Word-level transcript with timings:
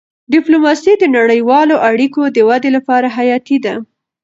ډيپلوماسي 0.33 0.93
د 0.97 1.03
نړیوالو 1.17 1.75
اړیکو 1.89 2.21
د 2.35 2.37
ودې 2.47 2.69
لپاره 2.77 3.07
حیاتي 3.17 3.57
ده. 3.65 3.75